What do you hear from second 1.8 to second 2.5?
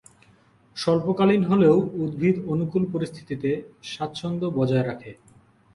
উদ্ভিদ